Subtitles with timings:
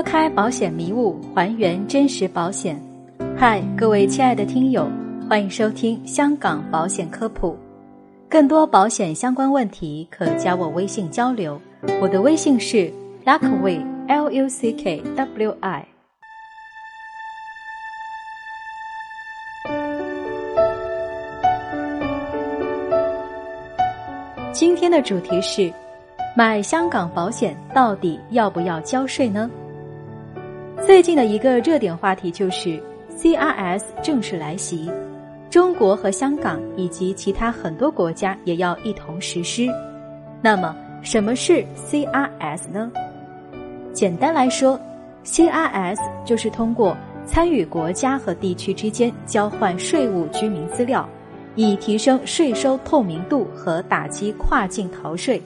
[0.00, 2.74] 拨开保险迷雾，还原真实保险。
[3.36, 4.88] 嗨，各位亲爱的听友，
[5.28, 7.54] 欢迎收听香港保险科普。
[8.26, 11.60] 更多保险相关问题，可加我微信交流。
[12.00, 12.90] 我的微信是
[13.26, 15.86] Luckway L U C K W I。
[24.50, 25.70] 今天的主题是：
[26.34, 29.50] 买香港保险到底要不要交税呢？
[30.86, 32.82] 最近的一个热点话题就是
[33.16, 34.90] CRS 正式来袭，
[35.50, 39.68] 中国和香港以及其他很多国家也要一同实施。
[40.42, 42.90] 那么，什么是 CRS 呢？
[43.92, 44.80] 简单来说
[45.24, 51.08] ，CRS 就是通过参与国家和地区之间交换税务居民资料，
[51.56, 55.40] 以提升税收透明度和打击跨境逃税。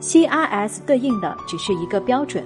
[0.00, 2.42] CRS 对应的只是一个标准。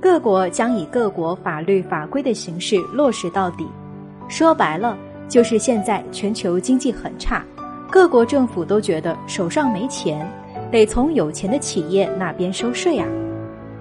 [0.00, 3.66] 各国将以各国法律法规的形式落实到底。
[4.28, 4.96] 说白了，
[5.28, 7.44] 就是现在全球经济很差，
[7.90, 10.28] 各国政府都觉得手上没钱，
[10.70, 13.06] 得从有钱的企业那边收税啊。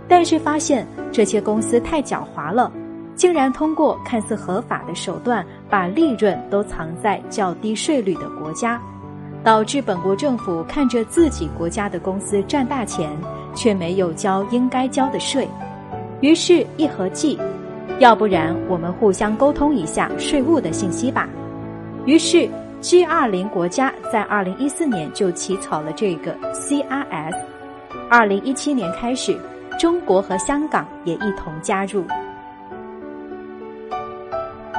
[0.08, 2.72] 但是发现这些公司太狡猾了，
[3.16, 8.80] 竟然通过看似合法的手段，把利润都藏在较低税率的国家，
[9.44, 13.10] 导致本国政府看着自己国家的公司赚大钱，
[13.56, 15.48] 却没有交应该交的税。
[16.26, 17.40] 于是，一合计，
[18.00, 21.30] 要不然我们互相沟通一下税务的信息吧。
[22.08, 22.50] 于是
[22.82, 27.36] ，G 二零国家在二零一四年就起草了这个 CRS。
[28.10, 29.40] 二零一七年开始，
[29.80, 32.04] 中国和香港也一同加入。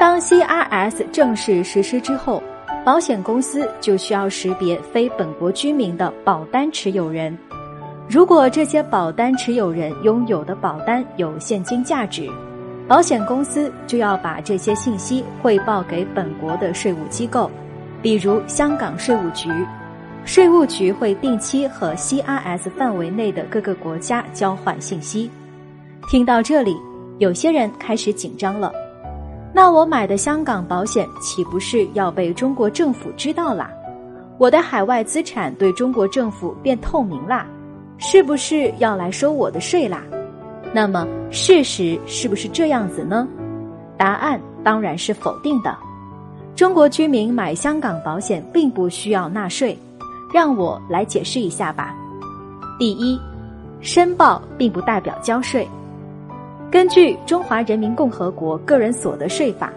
[0.00, 2.42] 当 CRS 正式实施之后，
[2.84, 7.38] 保险公司就需要识别非本国居民的保单持有人。
[8.08, 12.30] 如果这些保单持有人拥有的保单有现金价值，
[12.86, 17.50] 保险公司就要把这些信息汇报给本国的税务机构，
[18.00, 19.50] 比如香港税务局。
[20.24, 25.28] 税务局会定期和 CRS 范围内的各个国家交换信息。
[26.08, 26.76] 听到这里，
[27.18, 28.72] 有些人开始紧张了。
[29.52, 33.70] 那我买的香港保险岂不是要被中国政府知道啦？
[34.38, 37.46] 我的海外资产对中国政府变透明啦？
[37.98, 40.02] 是不是要来收我的税啦？
[40.72, 43.26] 那么事实是不是这样子呢？
[43.96, 45.74] 答案当然是否定的。
[46.54, 49.78] 中国居民买香港保险并不需要纳税，
[50.32, 51.94] 让我来解释一下吧。
[52.78, 53.18] 第一，
[53.80, 55.66] 申报并不代表交税。
[56.70, 59.72] 根据《中华人民共和国个人所得税法》，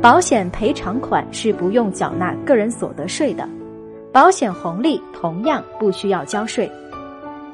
[0.00, 3.48] 保险赔偿款是不用缴纳个人所得税的，
[4.12, 6.70] 保险红利同样不需要交税。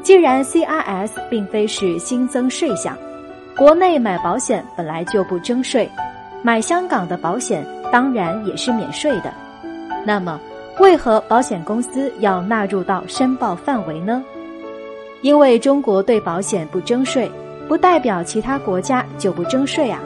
[0.05, 2.95] 既然 CRS 并非是新增税项，
[3.57, 5.91] 国内买保险本来就不征税，
[6.43, 9.33] 买香港的保险当然也是免税的。
[10.05, 10.39] 那么，
[10.79, 14.23] 为何保险公司要纳入到申报范围呢？
[15.23, 17.31] 因为中国对保险不征税，
[17.67, 19.99] 不代表其他国家就不征税啊。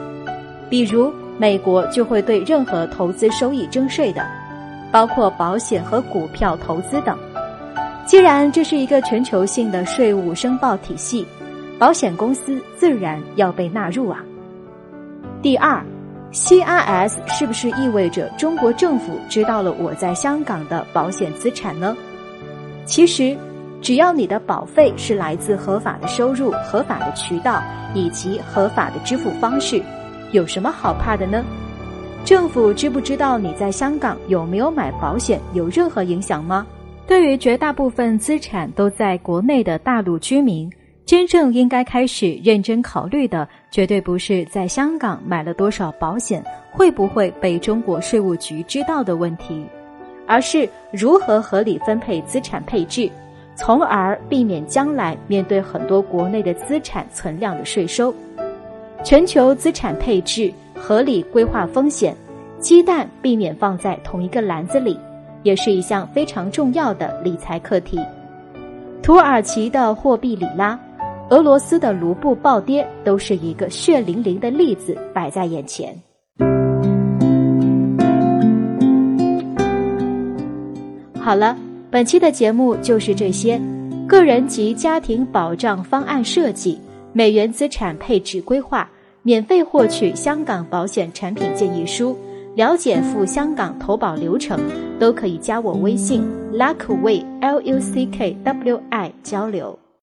[0.70, 4.25] 比如，美国就会对任何投资收益征税的，
[4.92, 7.19] 包括保险和股票投资等。
[8.08, 11.26] 既然这是一个全球性的税务申报体系，
[11.78, 14.24] 保险公司自然要被纳入啊。
[15.42, 15.84] 第二
[16.32, 21.94] ，CRS 是不是意味着中国政府知道了我在香港的保险资产呢？
[22.86, 23.36] 其实，
[23.82, 29.82] 只要你的保费是来自合法的收入、合法的渠道以及合法的支付方式，
[30.32, 31.44] 有什么好怕的呢？
[32.25, 36.66] 政府知不知道你在香港有没有买保险，有任何影响吗？
[37.08, 40.70] 对于绝大部分资产都在国内的大陆居民，
[41.06, 49.64] 真正应该开始认真考虑的，绝对不是在香港买了多少保险会不会被中国税务局知道的问题，
[50.26, 53.10] 而是如何合理分配资产配置，
[53.56, 58.14] 从而避免将来面对很多国内的资产存量的税收。
[59.02, 62.14] 全球资产配置，合理规划风险，
[62.61, 64.99] 鸡蛋避免放在同一个篮子里。
[65.43, 67.99] 也是一项非常重要的理财课题。
[69.02, 70.79] 土耳其的货币里拉，
[71.31, 75.94] 俄罗斯的卢布暴跌，都是一个血淋淋的例子摆在眼前。
[81.20, 81.56] 好了，
[81.90, 83.61] 本期的节目就是这些。
[84.06, 86.81] 个人及家庭保障方案设计、
[87.12, 88.88] 美元资产配置规划，
[89.23, 92.17] 免费获取香港保险产品建议书。
[92.55, 94.61] 了解赴香港投保流程，
[94.99, 96.23] 都可以加我微信
[96.53, 99.79] luckway l u c k w i 交流。